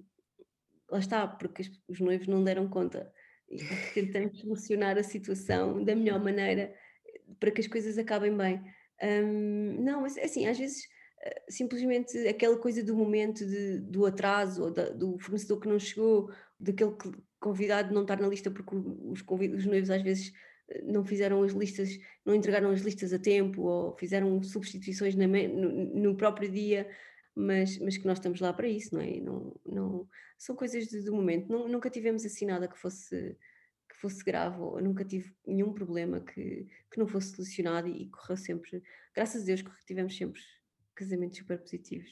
[0.90, 3.12] lá está, porque os noivos não deram conta
[3.48, 3.58] e
[3.94, 6.74] tentamos solucionar a situação da melhor maneira
[7.38, 8.62] para que as coisas acabem bem.
[9.02, 10.88] Um, não, mas é assim, às vezes
[11.22, 15.78] eh, simplesmente aquela coisa do momento de, do atraso ou da, do fornecedor que não
[15.78, 16.94] chegou, daquele
[17.40, 20.32] convidado não estar na lista porque os, os noivos às vezes
[20.84, 25.94] não fizeram as listas, não entregaram as listas a tempo ou fizeram substituições na, no,
[25.94, 26.88] no, próprio dia,
[27.34, 29.20] mas, mas que nós estamos lá para isso, não é?
[29.20, 30.08] Não, não,
[30.38, 31.48] são coisas do, momento.
[31.48, 33.36] Nunca tivemos assim nada que fosse,
[33.88, 38.10] que fosse grave, ou nunca tive nenhum problema que, que não fosse solucionado e, e
[38.10, 38.82] correu sempre,
[39.14, 40.40] graças a Deus, que tivemos sempre
[40.94, 42.10] casamentos super positivos.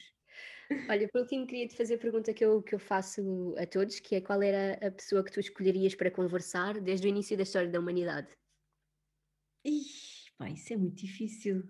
[0.89, 3.99] Olha, por último, queria te fazer a pergunta que eu, que eu faço a todos,
[3.99, 7.43] que é qual era a pessoa que tu escolherias para conversar desde o início da
[7.43, 8.29] história da humanidade?
[9.63, 9.83] Ih,
[10.37, 11.63] pá, isso é muito difícil.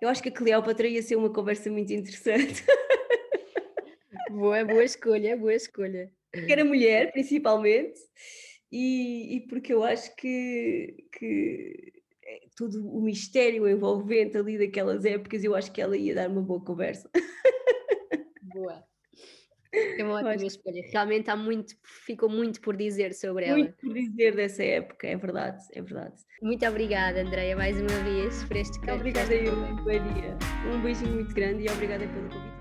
[0.00, 2.64] Eu acho que a Cleópatra ia ser uma conversa muito interessante.
[4.30, 6.12] boa, boa escolha, boa escolha.
[6.32, 7.98] Porque era mulher, principalmente,
[8.70, 11.92] e, e porque eu acho que, que
[12.22, 16.42] é todo o mistério envolvente ali daquelas épocas, eu acho que ela ia dar uma
[16.42, 17.10] boa conversa.
[18.42, 18.87] Boa.
[19.98, 20.82] É uma ótima escolha.
[20.92, 21.74] Realmente há muito,
[22.04, 23.58] ficou muito por dizer sobre ela.
[23.58, 26.14] Muito por dizer dessa época, é verdade, é verdade.
[26.42, 30.36] Muito obrigada, Andreia, mais uma vez por este Obrigada eu, Maria.
[30.72, 32.57] Um beijinho muito grande e obrigada pelo convite.